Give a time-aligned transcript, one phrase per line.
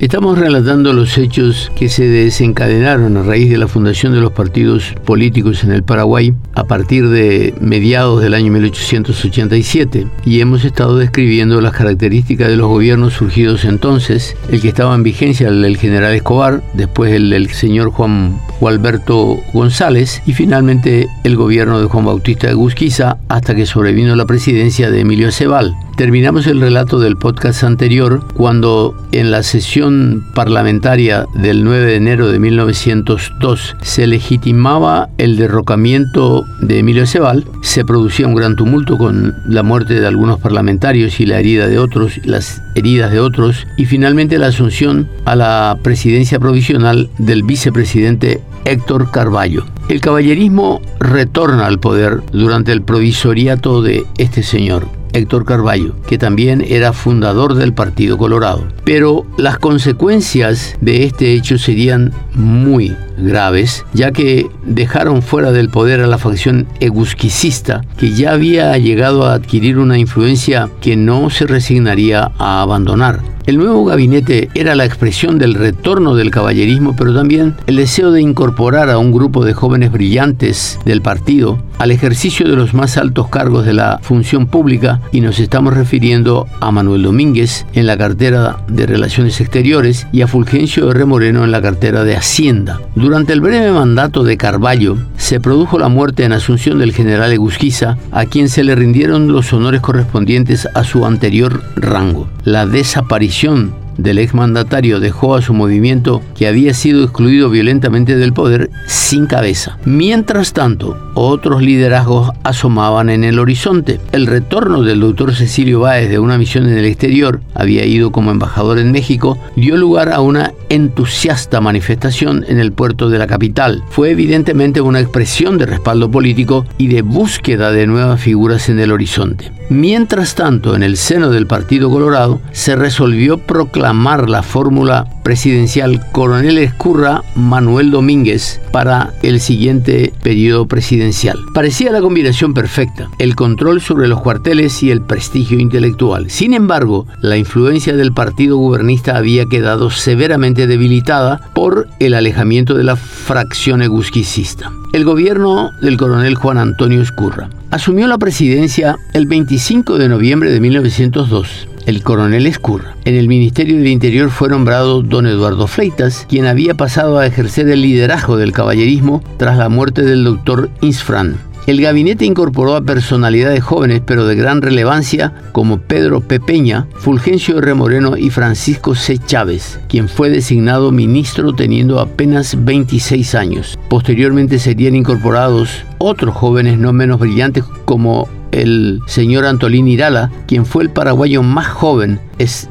[0.00, 4.94] Estamos relatando los hechos que se desencadenaron a raíz de la fundación de los partidos
[5.04, 11.60] políticos en el Paraguay a partir de mediados del año 1887 y hemos estado describiendo
[11.60, 16.14] las características de los gobiernos surgidos entonces, el que estaba en vigencia el del general
[16.14, 22.46] Escobar, después el del señor Juan Alberto González y finalmente el gobierno de Juan Bautista
[22.46, 25.76] de Gusquiza hasta que sobrevino la presidencia de Emilio Cebal.
[26.00, 32.32] Terminamos el relato del podcast anterior cuando en la sesión parlamentaria del 9 de enero
[32.32, 39.34] de 1902 se legitimaba el derrocamiento de Emilio Cebal, se producía un gran tumulto con
[39.46, 43.84] la muerte de algunos parlamentarios y la herida de otros, las heridas de otros y
[43.84, 49.66] finalmente la asunción a la presidencia provisional del vicepresidente Héctor Carballo.
[49.90, 54.99] El caballerismo retorna al poder durante el provisoriato de este señor.
[55.12, 58.66] Héctor Carballo, que también era fundador del Partido Colorado.
[58.84, 66.00] Pero las consecuencias de este hecho serían muy graves, ya que dejaron fuera del poder
[66.00, 71.46] a la facción egusquicista, que ya había llegado a adquirir una influencia que no se
[71.46, 73.20] resignaría a abandonar.
[73.46, 78.20] El nuevo gabinete era la expresión del retorno del caballerismo, pero también el deseo de
[78.20, 83.28] incorporar a un grupo de jóvenes brillantes del partido al ejercicio de los más altos
[83.28, 88.58] cargos de la función pública y nos estamos refiriendo a Manuel Domínguez en la cartera
[88.68, 91.06] de Relaciones Exteriores y a Fulgencio R.
[91.06, 92.82] Moreno en la cartera de Hacienda.
[92.94, 97.98] Durante el breve mandato de Carballo se produjo la muerte en Asunción del general Egusquiza,
[98.12, 102.28] a quien se le rindieron los honores correspondientes a su anterior rango.
[102.44, 103.72] La desaparición
[104.02, 109.78] del exmandatario dejó a su movimiento, que había sido excluido violentamente del poder, sin cabeza.
[109.84, 114.00] Mientras tanto, otros liderazgos asomaban en el horizonte.
[114.12, 118.30] El retorno del doctor Cecilio Báez de una misión en el exterior, había ido como
[118.30, 123.82] embajador en México, dio lugar a una entusiasta manifestación en el puerto de la capital.
[123.90, 128.92] Fue evidentemente una expresión de respaldo político y de búsqueda de nuevas figuras en el
[128.92, 129.52] horizonte.
[129.68, 136.58] Mientras tanto, en el seno del Partido Colorado se resolvió proclamar la fórmula presidencial Coronel
[136.58, 141.36] Escurra Manuel Domínguez para el siguiente periodo presidencial.
[141.54, 146.30] Parecía la combinación perfecta, el control sobre los cuarteles y el prestigio intelectual.
[146.30, 152.84] Sin embargo, la influencia del partido gubernista había quedado severamente debilitada por el alejamiento de
[152.84, 154.70] la fracción egusquicista.
[154.92, 160.60] El gobierno del coronel Juan Antonio Escurra asumió la presidencia el 25 de noviembre de
[160.60, 162.94] 1902 el coronel Escurra.
[163.04, 167.68] En el Ministerio del Interior fue nombrado don Eduardo Fleitas, quien había pasado a ejercer
[167.68, 171.36] el liderazgo del caballerismo tras la muerte del doctor Insfran.
[171.66, 176.38] El gabinete incorporó a personalidades jóvenes pero de gran relevancia como Pedro P.
[176.38, 177.74] Peña, Fulgencio R.
[177.74, 179.18] Moreno y Francisco C.
[179.18, 183.78] Chávez, quien fue designado ministro teniendo apenas 26 años.
[183.88, 190.82] Posteriormente serían incorporados otros jóvenes no menos brillantes como el señor Antolín Irala, quien fue
[190.82, 192.20] el paraguayo más joven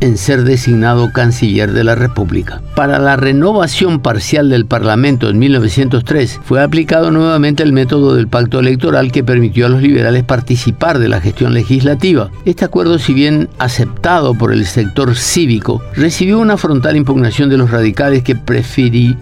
[0.00, 2.60] en ser designado canciller de la República.
[2.76, 8.60] Para la renovación parcial del Parlamento en 1903 fue aplicado nuevamente el método del pacto
[8.60, 12.30] electoral que permitió a los liberales participar de la gestión legislativa.
[12.44, 17.70] Este acuerdo, si bien aceptado por el sector cívico, recibió una frontal impugnación de los
[17.70, 18.36] radicales que,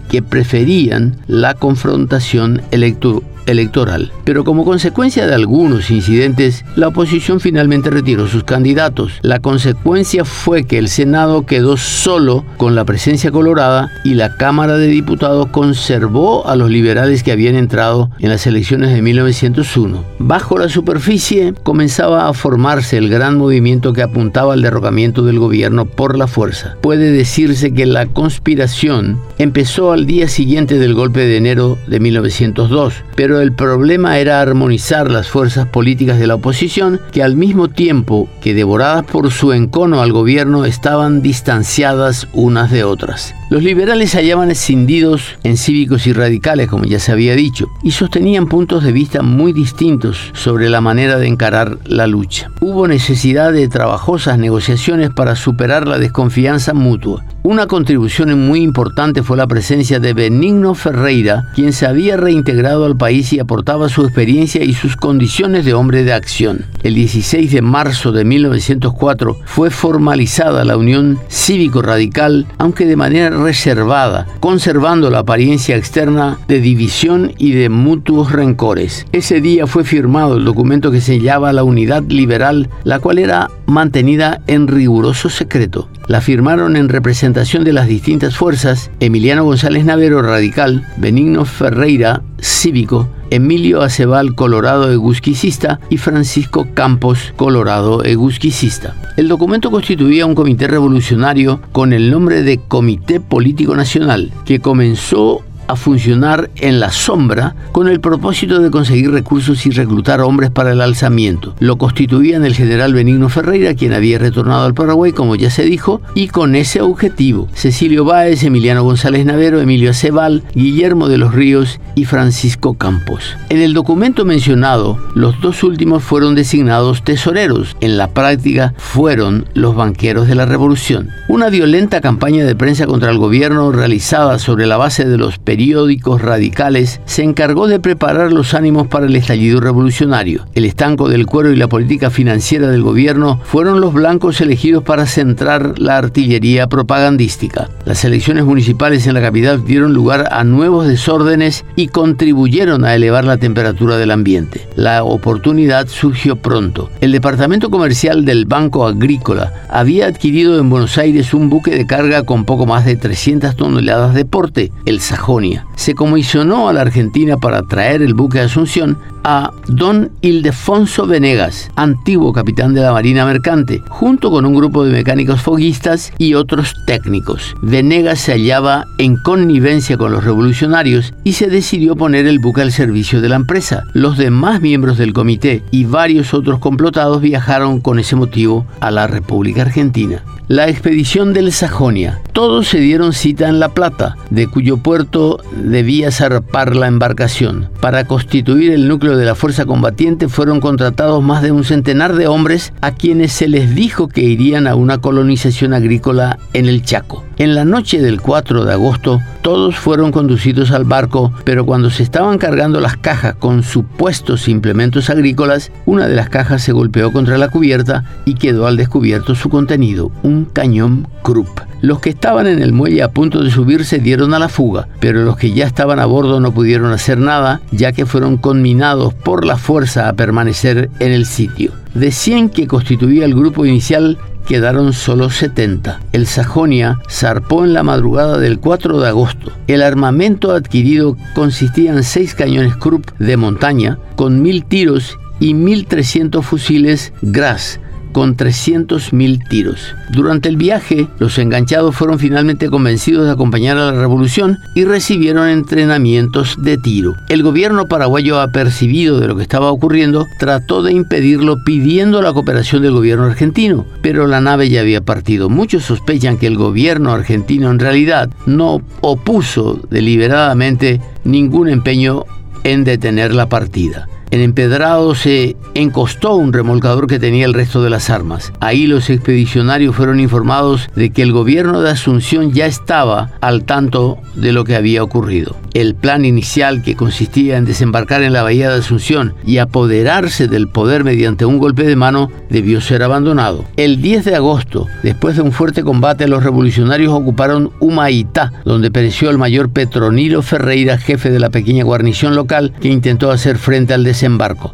[0.09, 4.11] que preferían la confrontación electoral electoral.
[4.23, 9.13] Pero como consecuencia de algunos incidentes, la oposición finalmente retiró sus candidatos.
[9.21, 14.77] La consecuencia fue que el Senado quedó solo con la presencia colorada y la Cámara
[14.77, 20.03] de Diputados conservó a los liberales que habían entrado en las elecciones de 1901.
[20.19, 25.85] Bajo la superficie comenzaba a formarse el gran movimiento que apuntaba al derrocamiento del gobierno
[25.85, 26.75] por la fuerza.
[26.81, 32.93] Puede decirse que la conspiración empezó al día siguiente del golpe de enero de 1902,
[33.15, 38.29] pero el problema era armonizar las fuerzas políticas de la oposición que al mismo tiempo
[38.41, 43.33] que devoradas por su encono al gobierno estaban distanciadas unas de otras.
[43.49, 47.91] Los liberales se hallaban escindidos en cívicos y radicales, como ya se había dicho, y
[47.91, 52.49] sostenían puntos de vista muy distintos sobre la manera de encarar la lucha.
[52.61, 57.23] Hubo necesidad de trabajosas negociaciones para superar la desconfianza mutua.
[57.45, 62.95] Una contribución muy importante fue la presencia de Benigno Ferreira, quien se había reintegrado al
[62.95, 66.63] país y aportaba su experiencia y sus condiciones de hombre de acción.
[66.83, 74.25] El 16 de marzo de 1904 fue formalizada la Unión Cívico-Radical, aunque de manera reservada,
[74.39, 79.05] conservando la apariencia externa de división y de mutuos rencores.
[79.11, 84.39] Ese día fue firmado el documento que sellaba la unidad liberal, la cual era mantenida
[84.47, 85.89] en riguroso secreto.
[86.07, 93.09] La firmaron en representación de las distintas fuerzas Emiliano González Navero, radical, Benigno Ferreira, cívico,
[93.29, 98.95] Emilio Acebal, colorado egusquicista, y Francisco Campos, colorado egusquicista.
[99.17, 105.41] El documento constituía un comité revolucionario con el nombre de Comité Político Nacional, que comenzó
[105.67, 110.71] a funcionar en la sombra con el propósito de conseguir recursos y reclutar hombres para
[110.71, 111.55] el alzamiento.
[111.59, 116.01] Lo constituían el general Benigno Ferreira, quien había retornado al Paraguay, como ya se dijo,
[116.15, 121.79] y con ese objetivo, Cecilio Báez, Emiliano González Navero, Emilio Acebal, Guillermo de los Ríos
[121.95, 123.35] y Francisco Campos.
[123.49, 127.75] En el documento mencionado, los dos últimos fueron designados tesoreros.
[127.81, 131.09] En la práctica fueron los banqueros de la revolución.
[131.27, 136.19] Una violenta campaña de prensa contra el gobierno realizada sobre la base de los periódicos
[136.19, 140.47] radicales, se encargó de preparar los ánimos para el estallido revolucionario.
[140.55, 145.05] El estanco del cuero y la política financiera del gobierno fueron los blancos elegidos para
[145.05, 147.69] centrar la artillería propagandística.
[147.85, 153.23] Las elecciones municipales en la capital dieron lugar a nuevos desórdenes y contribuyeron a elevar
[153.23, 154.67] la temperatura del ambiente.
[154.75, 156.89] La oportunidad surgió pronto.
[156.99, 162.23] El departamento comercial del Banco Agrícola había adquirido en Buenos Aires un buque de carga
[162.23, 165.42] con poco más de 300 toneladas de porte, el Sajón
[165.75, 172.33] se comisionó a la Argentina para traer el buque Asunción a don Ildefonso Venegas, antiguo
[172.33, 177.55] capitán de la Marina Mercante, junto con un grupo de mecánicos foguistas y otros técnicos.
[177.61, 182.71] Venegas se hallaba en connivencia con los revolucionarios y se decidió poner el buque al
[182.71, 183.83] servicio de la empresa.
[183.93, 189.07] Los demás miembros del comité y varios otros complotados viajaron con ese motivo a la
[189.07, 190.23] República Argentina.
[190.49, 192.19] La expedición del Sajonia.
[192.33, 197.69] Todos se dieron cita en La Plata, de cuyo puerto debía zarpar la embarcación.
[197.79, 202.27] Para constituir el núcleo de la fuerza combatiente fueron contratados más de un centenar de
[202.27, 207.23] hombres a quienes se les dijo que irían a una colonización agrícola en el Chaco.
[207.37, 212.01] En la noche del 4 de agosto, todos fueron conducidos al barco, pero cuando se
[212.01, 217.37] estaban cargando las cajas con supuestos implementos agrícolas, una de las cajas se golpeó contra
[217.37, 221.59] la cubierta y quedó al descubierto su contenido, un cañón Krupp.
[221.81, 224.87] Los que estaban en el muelle a punto de subir se dieron a la fuga,
[225.01, 229.13] pero los que ya estaban a bordo no pudieron hacer nada, ya que fueron conminados
[229.13, 231.82] por la fuerza a permanecer en el sitio.
[231.93, 234.17] De 100 que constituía el grupo inicial,
[234.47, 235.99] quedaron solo 70.
[236.11, 239.51] El Sajonia zarpó en la madrugada del 4 de agosto.
[239.67, 246.41] El armamento adquirido consistía en seis cañones Krupp de montaña con mil tiros y 1.300
[246.41, 247.79] fusiles Gras
[248.13, 249.95] con 300.000 tiros.
[250.11, 255.49] Durante el viaje, los enganchados fueron finalmente convencidos de acompañar a la revolución y recibieron
[255.49, 257.15] entrenamientos de tiro.
[257.27, 262.83] El gobierno paraguayo, apercibido de lo que estaba ocurriendo, trató de impedirlo pidiendo la cooperación
[262.83, 265.49] del gobierno argentino, pero la nave ya había partido.
[265.49, 272.25] Muchos sospechan que el gobierno argentino en realidad no opuso deliberadamente ningún empeño
[272.63, 274.07] en detener la partida.
[274.33, 278.51] En Empedrado se encostó un remolcador que tenía el resto de las armas.
[278.61, 284.17] Ahí los expedicionarios fueron informados de que el gobierno de Asunción ya estaba al tanto
[284.33, 285.55] de lo que había ocurrido.
[285.75, 290.67] El plan inicial, que consistía en desembarcar en la bahía de Asunción y apoderarse del
[290.67, 293.65] poder mediante un golpe de mano, debió ser abandonado.
[293.77, 299.29] El 10 de agosto, después de un fuerte combate, los revolucionarios ocuparon Humaitá, donde pereció
[299.29, 304.03] el mayor Petronilo Ferreira, jefe de la pequeña guarnición local, que intentó hacer frente al
[304.03, 304.22] desembarco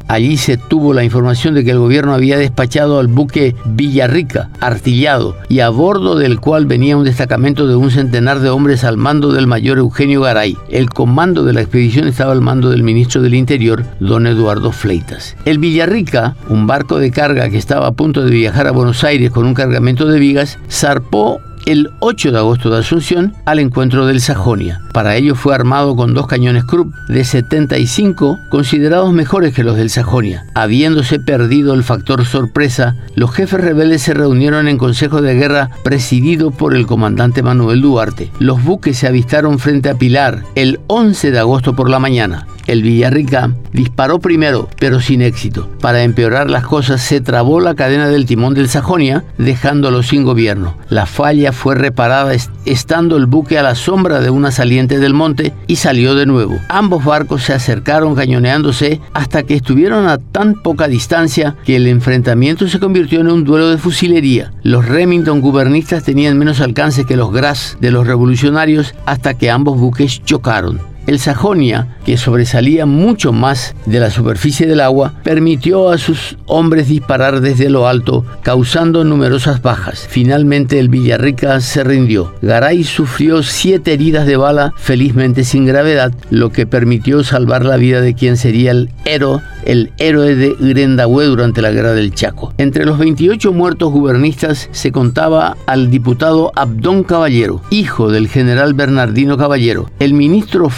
[0.08, 5.36] Allí se tuvo la información de que el gobierno había despachado al buque Villarrica, artillado,
[5.50, 9.32] y a bordo del cual venía un destacamento de un centenar de hombres al mando
[9.32, 10.56] del mayor Eugenio Garay.
[10.70, 15.36] El comando de la expedición estaba al mando del ministro del Interior, don Eduardo Fleitas.
[15.46, 19.32] El Villarrica, un barco de carga que estaba a punto de viajar a Buenos Aires
[19.32, 24.22] con un cargamento de vigas, zarpó el 8 de agosto de Asunción al encuentro del
[24.22, 24.82] Sajonia.
[24.94, 29.90] Para ello fue armado con dos cañones Krupp de 75 considerados mejores que los del
[29.90, 30.46] Sajonia.
[30.56, 36.52] Habiéndose perdido el factor sorpresa, los jefes rebeldes se reunieron en consejo de guerra presidido
[36.52, 38.32] por el comandante Manuel Duarte.
[38.40, 42.48] Los buques se avistaron frente a Pilar el 11 de agosto por la mañana.
[42.70, 45.68] El Villarrica disparó primero, pero sin éxito.
[45.82, 50.78] Para empeorar las cosas, se trabó la cadena del timón del Sajonia, dejándolo sin gobierno.
[50.88, 52.34] La falla fue reparada
[52.66, 56.58] estando el buque a la sombra de una saliente del monte y salió de nuevo.
[56.70, 62.68] Ambos barcos se acercaron cañoneándose hasta que estuvieron a tan poca distancia que el enfrentamiento
[62.68, 64.52] se convirtió en un duelo de fusilería.
[64.64, 69.80] Los Remington gubernistas tenían menos alcance que los Gras de los revolucionarios hasta que ambos
[69.80, 70.89] buques chocaron.
[71.10, 76.88] El Sajonia, que sobresalía mucho más de la superficie del agua, permitió a sus hombres
[76.88, 80.06] disparar desde lo alto, causando numerosas bajas.
[80.08, 82.36] Finalmente el Villarrica se rindió.
[82.44, 88.02] Garay sufrió siete heridas de bala, felizmente sin gravedad, lo que permitió salvar la vida
[88.02, 92.54] de quien sería el héroe, el héroe de Grendahue durante la guerra del Chaco.
[92.60, 99.38] Entre los 28 muertos gubernistas se contaba al diputado Abdón Caballero, hijo del general Bernardino
[99.38, 99.90] Caballero.
[99.98, 100.70] El ministro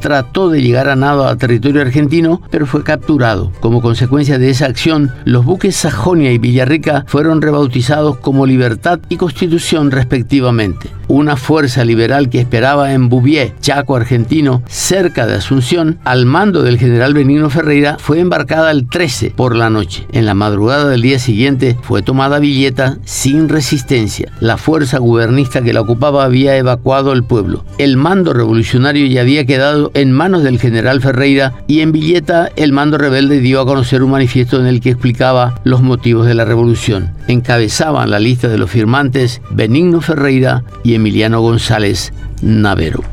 [0.00, 3.52] Trató de llegar a nado a territorio argentino, pero fue capturado.
[3.60, 9.16] Como consecuencia de esa acción, los buques Sajonia y Villarrica fueron rebautizados como Libertad y
[9.16, 10.90] Constitución respectivamente.
[11.06, 16.78] Una fuerza liberal que esperaba en Bouvier, Chaco argentino, cerca de Asunción, al mando del
[16.78, 20.06] general Benigno Ferreira, fue embarcada el 13 por la noche.
[20.12, 24.32] En la madrugada del día siguiente fue tomada Villeta sin resistencia.
[24.40, 27.64] La fuerza gubernista que la ocupaba había evacuado el pueblo.
[27.76, 32.72] El mando revolucionario ya había quedado en manos del general Ferreira y en Villeta el
[32.72, 36.44] mando rebelde dio a conocer un manifiesto en el que explicaba los motivos de la
[36.44, 37.12] revolución.
[37.28, 43.04] Encabezaban la lista de los firmantes Benigno Ferreira y Emiliano González Navero.